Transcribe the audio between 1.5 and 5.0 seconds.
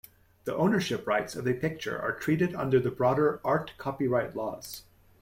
picture are treated under the broader "art copyright laws".